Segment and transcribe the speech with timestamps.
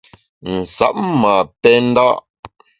[0.57, 2.07] Nsab ma pè nda’.